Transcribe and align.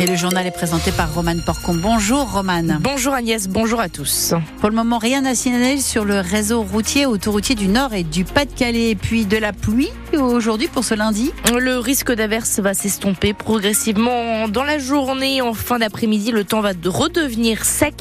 Et 0.00 0.06
le 0.06 0.14
journal 0.14 0.46
est 0.46 0.52
présenté 0.52 0.92
par 0.92 1.12
Romane 1.12 1.42
Porcon. 1.44 1.74
Bonjour 1.74 2.30
Romane. 2.30 2.78
Bonjour 2.80 3.14
Agnès, 3.14 3.48
bonjour 3.48 3.80
à 3.80 3.88
tous. 3.88 4.32
Pour 4.60 4.68
le 4.68 4.76
moment, 4.76 4.98
rien 4.98 5.24
à 5.24 5.34
signaler 5.34 5.80
sur 5.80 6.04
le 6.04 6.20
réseau 6.20 6.62
routier, 6.62 7.04
autoroutier 7.04 7.56
du 7.56 7.66
Nord 7.66 7.94
et 7.94 8.04
du 8.04 8.24
Pas-de-Calais. 8.24 8.94
Puis 8.94 9.26
de 9.26 9.36
la 9.36 9.52
pluie 9.52 9.90
aujourd'hui 10.16 10.68
pour 10.68 10.84
ce 10.84 10.94
lundi 10.94 11.32
Le 11.52 11.78
risque 11.78 12.12
d'averse 12.12 12.60
va 12.60 12.74
s'estomper 12.74 13.34
progressivement 13.34 14.46
dans 14.46 14.62
la 14.62 14.78
journée. 14.78 15.42
En 15.42 15.52
fin 15.52 15.80
d'après-midi, 15.80 16.30
le 16.30 16.44
temps 16.44 16.60
va 16.60 16.72
redevenir 16.84 17.64
sec. 17.64 17.94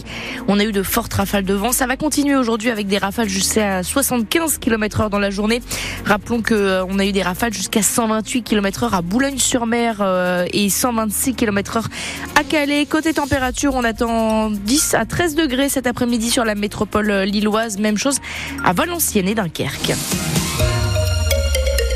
On 0.48 0.60
a 0.60 0.66
eu 0.66 0.72
de 0.72 0.84
fortes 0.84 1.16
rafales 1.16 1.46
de 1.46 1.56
vent. 1.56 1.72
Ça 1.72 1.88
va 1.88 1.98
continuer 1.98 2.36
aujourd'hui 2.36 2.70
avec 2.70 2.86
des 2.86 3.00
rafales 3.00 3.28
jusqu'à 3.28 3.82
75 3.82 4.60
km 4.60 5.02
heure 5.02 5.10
dans 5.10 5.20
la 5.20 5.32
journée. 5.32 5.64
Rappelons 6.06 6.44
que 6.44 6.54
euh, 6.54 6.86
a 7.00 7.06
eu 7.06 7.12
des 7.12 7.24
rafales 7.24 7.54
jusqu'à 7.54 7.82
128 7.82 8.44
km 8.44 8.84
heure 8.84 8.94
à 8.94 9.02
Boulogne-sur-Mer 9.02 9.98
euh, 10.02 10.46
et 10.54 10.70
126 10.70 11.34
km 11.34 11.78
heure 11.78 11.87
à 12.36 12.44
Calais. 12.44 12.86
Côté 12.86 13.14
température, 13.14 13.74
on 13.76 13.84
attend 13.84 14.50
10 14.50 14.94
à 14.94 15.06
13 15.06 15.36
degrés 15.36 15.70
cet 15.70 15.88
après-midi 15.88 16.30
sur 16.30 16.46
la 16.46 16.56
métropole 16.56 17.12
lilloise. 17.24 17.78
Même 17.78 17.98
chose 17.98 18.20
à 18.64 18.74
Valenciennes 18.74 19.28
et 19.28 19.36
Dunkerque. 19.36 19.94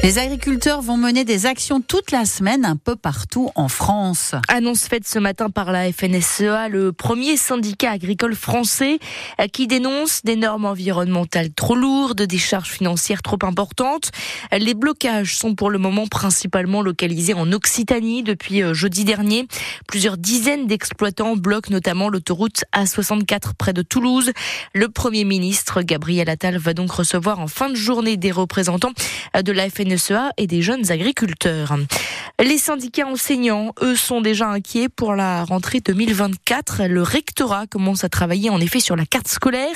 Les 0.03 0.17
agriculteurs 0.17 0.81
vont 0.81 0.97
mener 0.97 1.25
des 1.25 1.45
actions 1.45 1.79
toute 1.79 2.09
la 2.09 2.25
semaine 2.25 2.65
un 2.65 2.75
peu 2.75 2.95
partout 2.95 3.51
en 3.53 3.67
France. 3.67 4.33
Annonce 4.47 4.87
faite 4.87 5.07
ce 5.07 5.19
matin 5.19 5.51
par 5.51 5.71
la 5.71 5.93
FNSEA, 5.93 6.69
le 6.69 6.91
premier 6.91 7.37
syndicat 7.37 7.91
agricole 7.91 8.33
français 8.33 8.97
euh, 9.39 9.45
qui 9.45 9.67
dénonce 9.67 10.23
des 10.23 10.35
normes 10.35 10.65
environnementales 10.65 11.53
trop 11.53 11.75
lourdes, 11.75 12.23
des 12.23 12.39
charges 12.39 12.71
financières 12.71 13.21
trop 13.21 13.37
importantes. 13.43 14.09
Les 14.51 14.73
blocages 14.73 15.37
sont 15.37 15.53
pour 15.53 15.69
le 15.69 15.77
moment 15.77 16.07
principalement 16.07 16.81
localisés 16.81 17.35
en 17.35 17.51
Occitanie 17.51 18.23
depuis 18.23 18.63
euh, 18.63 18.73
jeudi 18.73 19.05
dernier. 19.05 19.47
Plusieurs 19.87 20.17
dizaines 20.17 20.65
d'exploitants 20.65 21.35
bloquent 21.35 21.69
notamment 21.69 22.09
l'autoroute 22.09 22.63
A64 22.75 23.53
près 23.55 23.73
de 23.73 23.83
Toulouse. 23.83 24.31
Le 24.73 24.89
premier 24.89 25.25
ministre 25.25 25.83
Gabriel 25.83 26.27
Attal 26.27 26.57
va 26.57 26.73
donc 26.73 26.89
recevoir 26.89 27.39
en 27.39 27.47
fin 27.47 27.69
de 27.69 27.75
journée 27.75 28.17
des 28.17 28.31
représentants 28.31 28.93
euh, 29.37 29.43
de 29.43 29.51
la 29.51 29.69
FNSEA 29.69 29.90
et 30.37 30.47
des 30.47 30.61
jeunes 30.61 30.89
agriculteurs. 30.91 31.75
Les 32.41 32.57
syndicats 32.57 33.05
enseignants, 33.07 33.73
eux, 33.81 33.95
sont 33.95 34.21
déjà 34.21 34.47
inquiets 34.47 34.89
pour 34.89 35.15
la 35.15 35.43
rentrée 35.43 35.79
2024. 35.79 36.83
Le 36.87 37.03
rectorat 37.03 37.67
commence 37.67 38.03
à 38.03 38.09
travailler 38.09 38.49
en 38.49 38.59
effet 38.59 38.79
sur 38.79 38.95
la 38.95 39.05
carte 39.05 39.27
scolaire. 39.27 39.75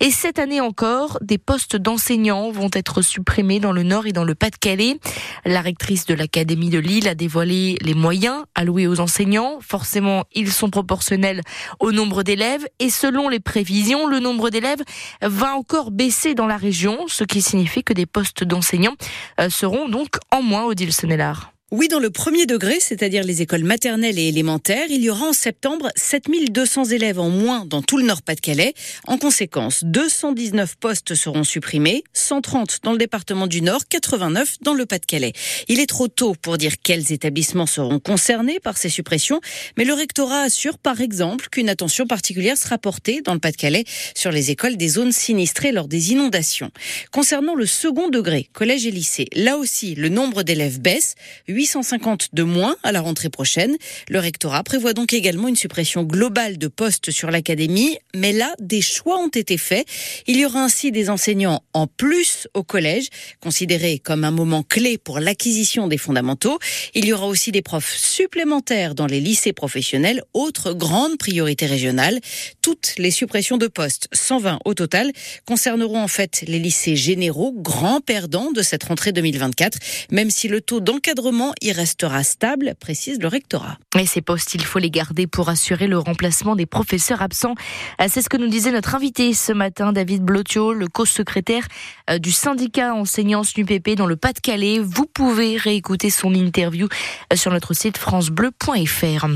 Et 0.00 0.10
cette 0.10 0.38
année 0.38 0.60
encore, 0.60 1.18
des 1.22 1.38
postes 1.38 1.76
d'enseignants 1.76 2.50
vont 2.50 2.68
être 2.72 3.02
supprimés 3.02 3.58
dans 3.58 3.72
le 3.72 3.82
Nord 3.82 4.06
et 4.06 4.12
dans 4.12 4.24
le 4.24 4.34
Pas-de-Calais. 4.34 4.98
La 5.44 5.60
rectrice 5.60 6.04
de 6.04 6.14
l'Académie 6.14 6.70
de 6.70 6.78
Lille 6.78 7.08
a 7.08 7.14
dévoilé 7.14 7.76
les 7.80 7.94
moyens 7.94 8.44
alloués 8.54 8.86
aux 8.86 9.00
enseignants. 9.00 9.58
Forcément, 9.60 10.24
ils 10.34 10.52
sont 10.52 10.70
proportionnels 10.70 11.40
au 11.80 11.90
nombre 11.90 12.22
d'élèves. 12.22 12.66
Et 12.80 12.90
selon 12.90 13.28
les 13.28 13.40
prévisions, 13.40 14.06
le 14.06 14.20
nombre 14.20 14.50
d'élèves 14.50 14.82
va 15.22 15.54
encore 15.54 15.90
baisser 15.90 16.34
dans 16.34 16.46
la 16.46 16.58
région, 16.58 17.06
ce 17.08 17.24
qui 17.24 17.40
signifie 17.40 17.82
que 17.82 17.94
des 17.94 18.06
postes 18.06 18.44
d'enseignants 18.44 18.94
euh, 19.40 19.48
seront 19.54 19.88
donc 19.88 20.16
en 20.30 20.42
moins, 20.42 20.64
Odile 20.64 20.92
Senelard. 20.92 21.53
Oui, 21.76 21.88
dans 21.88 21.98
le 21.98 22.10
premier 22.10 22.46
degré, 22.46 22.78
c'est-à-dire 22.78 23.24
les 23.24 23.42
écoles 23.42 23.64
maternelles 23.64 24.16
et 24.16 24.28
élémentaires, 24.28 24.86
il 24.90 25.02
y 25.02 25.10
aura 25.10 25.30
en 25.30 25.32
septembre 25.32 25.90
7200 25.96 26.84
élèves 26.84 27.18
en 27.18 27.30
moins 27.30 27.66
dans 27.66 27.82
tout 27.82 27.96
le 27.96 28.04
Nord-Pas-de-Calais. 28.04 28.74
En 29.08 29.18
conséquence, 29.18 29.82
219 29.82 30.76
postes 30.76 31.16
seront 31.16 31.42
supprimés, 31.42 32.04
130 32.12 32.78
dans 32.84 32.92
le 32.92 32.98
département 32.98 33.48
du 33.48 33.60
Nord, 33.60 33.88
89 33.88 34.58
dans 34.62 34.74
le 34.74 34.86
Pas-de-Calais. 34.86 35.32
Il 35.66 35.80
est 35.80 35.88
trop 35.88 36.06
tôt 36.06 36.36
pour 36.40 36.58
dire 36.58 36.74
quels 36.80 37.10
établissements 37.10 37.66
seront 37.66 37.98
concernés 37.98 38.60
par 38.60 38.76
ces 38.76 38.88
suppressions, 38.88 39.40
mais 39.76 39.84
le 39.84 39.94
rectorat 39.94 40.42
assure 40.42 40.78
par 40.78 41.00
exemple 41.00 41.48
qu'une 41.50 41.68
attention 41.68 42.06
particulière 42.06 42.56
sera 42.56 42.78
portée 42.78 43.20
dans 43.20 43.34
le 43.34 43.40
Pas-de-Calais 43.40 43.82
sur 44.14 44.30
les 44.30 44.52
écoles 44.52 44.76
des 44.76 44.90
zones 44.90 45.10
sinistrées 45.10 45.72
lors 45.72 45.88
des 45.88 46.12
inondations. 46.12 46.70
Concernant 47.10 47.56
le 47.56 47.66
second 47.66 48.10
degré, 48.10 48.48
collège 48.52 48.86
et 48.86 48.92
lycée, 48.92 49.26
là 49.34 49.56
aussi, 49.56 49.96
le 49.96 50.08
nombre 50.08 50.44
d'élèves 50.44 50.78
baisse. 50.80 51.16
850 51.64 52.28
de 52.34 52.42
moins 52.42 52.76
à 52.82 52.92
la 52.92 53.00
rentrée 53.00 53.30
prochaine. 53.30 53.76
Le 54.10 54.18
rectorat 54.18 54.62
prévoit 54.62 54.92
donc 54.92 55.14
également 55.14 55.48
une 55.48 55.56
suppression 55.56 56.02
globale 56.02 56.58
de 56.58 56.68
postes 56.68 57.10
sur 57.10 57.30
l'académie, 57.30 57.96
mais 58.14 58.32
là, 58.32 58.52
des 58.60 58.82
choix 58.82 59.18
ont 59.18 59.28
été 59.28 59.56
faits. 59.56 59.86
Il 60.26 60.38
y 60.38 60.44
aura 60.44 60.62
ainsi 60.62 60.92
des 60.92 61.08
enseignants 61.08 61.62
en 61.72 61.86
plus 61.86 62.48
au 62.52 62.62
collège, 62.62 63.08
considérés 63.40 63.98
comme 63.98 64.24
un 64.24 64.30
moment 64.30 64.62
clé 64.62 64.98
pour 64.98 65.20
l'acquisition 65.20 65.88
des 65.88 65.96
fondamentaux. 65.96 66.58
Il 66.94 67.06
y 67.06 67.14
aura 67.14 67.26
aussi 67.26 67.50
des 67.50 67.62
profs 67.62 67.96
supplémentaires 67.96 68.94
dans 68.94 69.06
les 69.06 69.20
lycées 69.20 69.54
professionnels, 69.54 70.22
autre 70.34 70.74
grande 70.74 71.16
priorité 71.16 71.64
régionale. 71.64 72.20
Toutes 72.60 72.92
les 72.98 73.10
suppressions 73.10 73.56
de 73.56 73.68
postes, 73.68 74.08
120 74.12 74.58
au 74.66 74.74
total, 74.74 75.12
concerneront 75.46 76.02
en 76.02 76.08
fait 76.08 76.44
les 76.46 76.58
lycées 76.58 76.96
généraux, 76.96 77.54
grands 77.56 78.02
perdants 78.02 78.52
de 78.52 78.60
cette 78.60 78.84
rentrée 78.84 79.12
2024, 79.12 79.78
même 80.10 80.28
si 80.28 80.48
le 80.48 80.60
taux 80.60 80.80
d'encadrement 80.80 81.53
il 81.60 81.72
restera 81.72 82.22
stable, 82.22 82.74
précise 82.78 83.18
le 83.20 83.28
rectorat. 83.28 83.78
Et 83.98 84.06
ces 84.06 84.22
postes, 84.22 84.54
il 84.54 84.64
faut 84.64 84.78
les 84.78 84.90
garder 84.90 85.26
pour 85.26 85.48
assurer 85.48 85.86
le 85.86 85.98
remplacement 85.98 86.56
des 86.56 86.66
professeurs 86.66 87.22
absents. 87.22 87.54
Euh, 88.00 88.06
c'est 88.08 88.22
ce 88.22 88.28
que 88.28 88.36
nous 88.36 88.48
disait 88.48 88.72
notre 88.72 88.94
invité 88.94 89.32
ce 89.34 89.52
matin, 89.52 89.92
David 89.92 90.22
Blotio, 90.22 90.72
le 90.72 90.88
co-secrétaire 90.88 91.66
euh, 92.10 92.18
du 92.18 92.32
syndicat 92.32 92.94
enseignants 92.94 93.44
SNUPP 93.44 93.94
dans 93.96 94.06
le 94.06 94.16
Pas-de-Calais. 94.16 94.78
Vous 94.80 95.06
pouvez 95.06 95.56
réécouter 95.56 96.10
son 96.10 96.34
interview 96.34 96.88
euh, 97.32 97.36
sur 97.36 97.52
notre 97.52 97.74
site 97.74 97.98
francebleu.fr. 97.98 99.26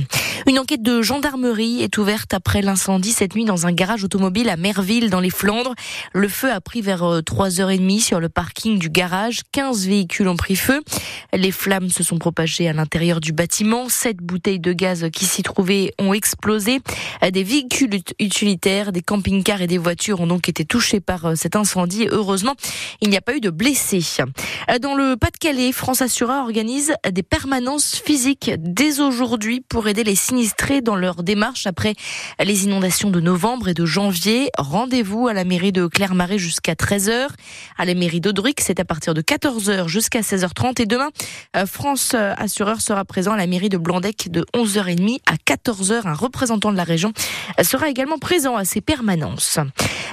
Une 0.46 0.58
enquête 0.58 0.82
de 0.82 1.02
gendarmerie 1.02 1.82
est 1.82 1.98
ouverte 1.98 2.34
après 2.34 2.62
l'incendie 2.62 3.12
cette 3.12 3.34
nuit 3.34 3.44
dans 3.44 3.66
un 3.66 3.72
garage 3.72 4.04
automobile 4.04 4.48
à 4.48 4.56
Merville 4.56 5.10
dans 5.10 5.20
les 5.20 5.30
Flandres. 5.30 5.74
Le 6.12 6.28
feu 6.28 6.50
a 6.50 6.60
pris 6.60 6.80
vers 6.80 7.02
3h30 7.02 8.00
sur 8.00 8.20
le 8.20 8.28
parking 8.28 8.78
du 8.78 8.90
garage. 8.90 9.42
15 9.52 9.86
véhicules 9.86 10.28
ont 10.28 10.36
pris 10.36 10.56
feu. 10.56 10.82
Les 11.32 11.52
flammes 11.52 11.90
se 11.90 12.02
sont 12.02 12.07
propagées 12.16 12.68
à 12.68 12.72
l'intérieur 12.72 13.20
du 13.20 13.32
bâtiment. 13.32 13.88
Sept 13.88 14.18
bouteilles 14.18 14.60
de 14.60 14.72
gaz 14.72 15.08
qui 15.12 15.26
s'y 15.26 15.42
trouvaient 15.42 15.92
ont 15.98 16.14
explosé. 16.14 16.80
Des 17.30 17.42
véhicules 17.42 18.00
utilitaires, 18.18 18.92
des 18.92 19.02
camping-cars 19.02 19.60
et 19.60 19.66
des 19.66 19.78
voitures 19.78 20.20
ont 20.20 20.26
donc 20.26 20.48
été 20.48 20.64
touchés 20.64 21.00
par 21.00 21.26
euh, 21.26 21.34
cet 21.34 21.56
incendie. 21.56 22.08
Heureusement, 22.10 22.54
il 23.00 23.10
n'y 23.10 23.16
a 23.16 23.20
pas 23.20 23.36
eu 23.36 23.40
de 23.40 23.50
blessés. 23.50 24.04
Dans 24.80 24.94
le 24.94 25.16
Pas-de-Calais, 25.16 25.72
France 25.72 26.02
Assura 26.02 26.42
organise 26.42 26.94
des 27.10 27.22
permanences 27.22 27.96
physiques 27.96 28.50
dès 28.58 29.00
aujourd'hui 29.00 29.60
pour 29.60 29.88
aider 29.88 30.04
les 30.04 30.14
sinistrés 30.14 30.80
dans 30.80 30.96
leur 30.96 31.22
démarche 31.22 31.66
après 31.66 31.94
les 32.42 32.64
inondations 32.64 33.10
de 33.10 33.20
novembre 33.20 33.68
et 33.68 33.74
de 33.74 33.84
janvier. 33.84 34.50
Rendez-vous 34.56 35.28
à 35.28 35.32
la 35.32 35.44
mairie 35.44 35.72
de 35.72 35.86
Clermarais 35.86 36.38
jusqu'à 36.38 36.74
13h. 36.74 37.28
À 37.76 37.84
la 37.84 37.94
mairie 37.94 38.20
d'Audric, 38.20 38.60
c'est 38.60 38.80
à 38.80 38.84
partir 38.84 39.14
de 39.14 39.22
14h 39.22 39.88
jusqu'à 39.88 40.20
16h30. 40.20 40.82
Et 40.82 40.86
demain, 40.86 41.10
euh, 41.56 41.66
Assureur 42.36 42.80
sera 42.80 43.04
présent 43.04 43.32
à 43.32 43.36
la 43.36 43.46
mairie 43.46 43.70
de 43.70 43.78
Blandec 43.78 44.30
de 44.30 44.44
11h30 44.54 45.20
à 45.26 45.36
14h. 45.36 46.06
Un 46.06 46.12
représentant 46.12 46.70
de 46.70 46.76
la 46.76 46.84
région 46.84 47.12
sera 47.62 47.88
également 47.88 48.18
présent 48.18 48.56
à 48.56 48.64
ces 48.64 48.80
permanences. 48.80 49.58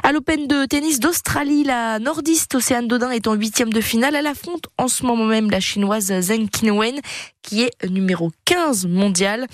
À 0.03 0.11
l'Open 0.11 0.47
de 0.47 0.65
tennis 0.65 0.99
d'Australie, 0.99 1.63
la 1.63 1.99
nordiste 1.99 2.55
Océane 2.55 2.87
Dodin 2.87 3.11
est 3.11 3.27
en 3.27 3.33
huitième 3.33 3.73
de 3.73 3.81
finale. 3.81 4.15
Elle 4.15 4.27
affronte 4.27 4.67
en 4.77 4.87
ce 4.87 5.05
moment 5.05 5.25
même 5.25 5.49
la 5.49 5.59
chinoise 5.59 6.13
Zheng 6.21 6.47
Qinwen 6.49 6.99
qui 7.45 7.61
est 7.61 7.87
numéro 7.87 8.31
15 8.45 8.87
mondial. 8.87 9.45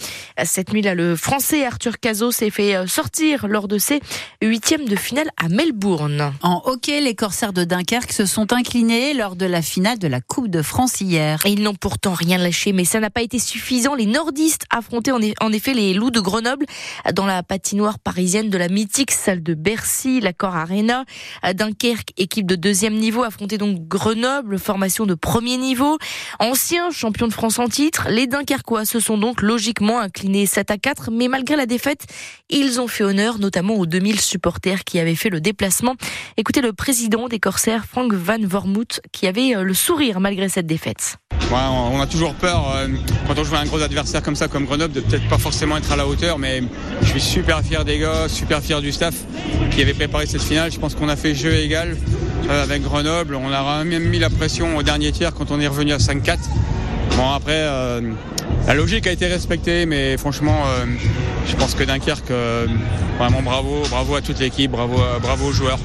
Cette 0.44 0.72
nuit-là, 0.72 0.96
le 0.96 1.18
français 1.18 1.66
Arthur 1.66 2.00
Cazot 2.00 2.32
s'est 2.32 2.50
fait 2.50 2.76
euh, 2.76 2.88
sortir 2.88 3.48
lors 3.48 3.68
de 3.68 3.78
ses 3.78 4.00
huitièmes 4.42 4.88
de 4.88 4.96
finale 4.96 5.30
à 5.36 5.50
Melbourne. 5.50 6.34
En 6.42 6.62
hockey, 6.66 7.02
les 7.02 7.16
Corsaires 7.16 7.52
de 7.52 7.66
Dunkerque 7.66 8.14
se 8.14 8.26
sont 8.26 8.54
inclinés 8.54 9.14
lors 9.14 9.36
de 9.36 9.46
la 9.46 9.62
finale 9.62 10.00
de 10.00 10.08
la 10.08 10.22
Coupe 10.22 10.48
de 10.48 10.62
France 10.62 11.02
hier. 11.02 11.42
ils 11.46 11.62
n'ont 11.62 11.76
pourtant 11.76 12.14
rien 12.14 12.38
lâché, 12.38 12.72
mais 12.72 12.86
ça 12.86 13.02
n'a 13.02 13.10
pas 13.10 13.22
été 13.22 13.40
suffisant. 13.40 13.94
Les 13.94 14.06
nordistes 14.06 14.64
affrontaient 14.70 15.12
en 15.12 15.52
effet 15.52 15.74
les 15.74 15.94
loups 15.94 16.12
de 16.12 16.22
Grenoble 16.22 16.66
dans 17.14 17.26
la 17.26 17.44
patinoire 17.44 18.00
parisienne 18.00 18.50
de 18.50 18.58
la 18.58 18.70
mythique 18.70 19.12
salle 19.12 19.44
de 19.44 19.54
Bercy, 19.54 20.22
l'accord 20.22 20.56
Arena. 20.56 21.04
Dunkerque, 21.54 22.14
équipe 22.18 22.46
de 22.46 22.56
deuxième 22.56 22.96
niveau, 22.96 23.24
affrontait 23.24 23.58
donc 23.58 23.86
Grenoble, 23.88 24.58
formation 24.58 25.06
de 25.06 25.14
premier 25.14 25.58
niveau. 25.58 25.98
Ancien 26.40 26.90
champion 26.92 27.28
de 27.28 27.34
France 27.34 27.60
entier 27.60 27.81
les 28.10 28.28
Dunkerquois 28.28 28.86
se 28.86 29.00
sont 29.00 29.18
donc 29.18 29.42
logiquement 29.42 30.00
inclinés 30.00 30.46
7 30.46 30.72
à 30.72 30.78
4, 30.78 31.10
mais 31.12 31.28
malgré 31.28 31.56
la 31.56 31.66
défaite, 31.66 32.06
ils 32.50 32.80
ont 32.80 32.88
fait 32.88 33.04
honneur 33.04 33.40
notamment 33.40 33.76
aux 33.76 33.86
2000 33.86 34.20
supporters 34.20 34.84
qui 34.84 35.00
avaient 35.00 35.16
fait 35.16 35.30
le 35.30 35.42
déplacement. 35.42 35.96
Écoutez 36.38 36.62
le 36.62 36.74
président 36.74 37.28
des 37.28 37.40
Corsaires, 37.40 37.86
Frank 37.86 38.14
Van 38.14 38.38
Vormouth, 38.44 39.02
qui 39.12 39.26
avait 39.26 39.56
euh, 39.56 39.64
le 39.64 39.74
sourire 39.74 40.20
malgré 40.20 40.48
cette 40.50 40.68
défaite. 40.68 41.18
on 41.52 42.00
a 42.00 42.08
toujours 42.08 42.36
peur 42.36 42.72
euh, 42.76 42.88
quand 43.28 43.40
on 43.40 43.44
joue 43.44 43.56
un 43.56 43.66
gros 43.66 43.82
adversaire 43.82 44.22
comme 44.22 44.36
ça, 44.36 44.48
comme 44.48 44.66
Grenoble, 44.66 44.94
de 44.94 45.02
peut-être 45.02 45.28
pas 45.28 45.40
forcément 45.40 45.78
être 45.78 45.92
à 45.92 45.96
la 45.96 46.08
hauteur, 46.08 46.38
mais 46.38 46.62
je 47.02 47.08
suis 47.08 47.22
super 47.22 47.62
fier 47.62 47.84
des 47.84 47.98
gars, 47.98 48.28
super 48.28 48.62
fier 48.62 48.82
du 48.82 48.92
staff 48.92 49.16
qui 49.72 49.82
avait 49.82 49.94
préparé 49.94 50.28
cette 50.28 50.44
finale. 50.44 50.72
Je 50.72 50.80
pense 50.80 50.94
qu'on 50.94 51.10
a 51.10 51.16
fait 51.16 51.34
jeu 51.34 51.54
égal 51.54 51.98
euh, 52.50 52.64
avec 52.64 52.84
Grenoble. 52.84 53.36
On 53.36 53.52
a 53.52 53.84
même 53.84 54.04
mis 54.04 54.20
la 54.20 54.30
pression 54.30 54.78
au 54.78 54.84
dernier 54.84 55.12
tiers 55.12 55.34
quand 55.34 55.52
on 55.52 55.60
est 55.60 55.68
revenu 55.68 55.94
à 55.94 55.98
5-4. 55.98 56.38
Bon 57.18 57.30
après, 57.30 57.52
euh, 57.54 58.02
la 58.68 58.74
logique 58.74 59.08
a 59.08 59.12
été 59.12 59.28
respectée, 59.28 59.86
mais 59.86 60.18
franchement, 60.18 60.64
euh, 60.66 60.86
je 61.48 61.56
pense 61.56 61.76
que 61.76 61.84
Dunkerque, 61.84 62.32
euh, 62.32 62.68
vraiment 63.18 63.42
bravo, 63.42 63.84
bravo 63.90 64.16
à 64.16 64.22
toute 64.22 64.40
l'équipe, 64.40 64.72
bravo, 64.72 64.98
bravo 65.22 65.48
aux 65.48 65.52
joueurs. 65.52 65.80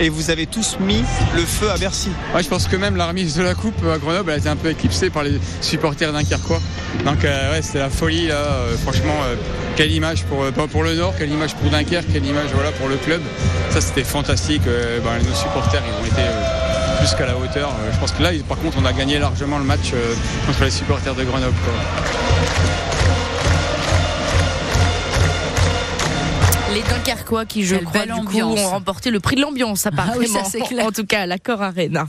Et 0.00 0.08
vous 0.08 0.30
avez 0.30 0.46
tous 0.46 0.78
mis 0.80 1.04
le 1.36 1.42
feu 1.42 1.70
à 1.70 1.76
Bercy. 1.76 2.10
Ouais, 2.34 2.42
je 2.42 2.48
pense 2.48 2.66
que 2.66 2.76
même 2.76 2.96
la 2.96 3.06
remise 3.06 3.36
de 3.36 3.42
la 3.42 3.54
coupe 3.54 3.80
à 3.86 3.98
Grenoble 3.98 4.32
a 4.32 4.36
été 4.36 4.48
un 4.48 4.56
peu 4.56 4.70
éclipsée 4.70 5.08
par 5.08 5.22
les 5.22 5.38
supporters 5.60 6.12
dunkerquois. 6.12 6.60
Donc 7.04 7.22
ouais, 7.22 7.62
c'était 7.62 7.78
la 7.78 7.90
folie 7.90 8.26
là. 8.26 8.66
franchement, 8.82 9.14
quelle 9.76 9.92
image 9.92 10.24
pour, 10.24 10.46
pour 10.68 10.82
le 10.82 10.96
Nord, 10.96 11.14
quelle 11.16 11.30
image 11.30 11.54
pour 11.54 11.70
Dunkerque, 11.70 12.06
quelle 12.12 12.26
image 12.26 12.50
voilà, 12.52 12.72
pour 12.72 12.88
le 12.88 12.96
club. 12.96 13.20
Ça 13.70 13.80
c'était 13.80 14.02
fantastique. 14.02 14.62
Ben, 14.64 15.24
nos 15.24 15.34
supporters 15.34 15.82
ils 15.86 16.02
ont 16.02 16.06
été 16.06 16.22
plus 16.98 17.14
qu'à 17.14 17.26
la 17.26 17.36
hauteur. 17.36 17.70
Euh, 17.70 17.92
je 17.92 17.98
pense 17.98 18.12
que 18.12 18.22
là, 18.22 18.30
par 18.48 18.58
contre, 18.58 18.78
on 18.80 18.84
a 18.84 18.92
gagné 18.92 19.18
largement 19.18 19.58
le 19.58 19.64
match 19.64 19.92
euh, 19.94 20.14
contre 20.46 20.64
les 20.64 20.70
supporters 20.70 21.14
de 21.14 21.24
Grenoble. 21.24 21.54
Les 26.72 26.82
Dunkerquois 26.82 27.44
qui, 27.44 27.64
je 27.64 27.76
crois, 27.76 28.06
du 28.06 28.24
coup, 28.24 28.38
ont 28.40 28.68
remporté 28.68 29.10
le 29.10 29.20
prix 29.20 29.36
de 29.36 29.42
l'ambiance, 29.42 29.86
apparemment. 29.86 30.14
Ah 30.16 30.18
oui, 30.18 30.28
ça, 30.28 30.84
en 30.84 30.90
tout 30.90 31.06
cas, 31.06 31.22
à 31.22 31.26
l'accord 31.26 31.62
Arena. 31.62 32.08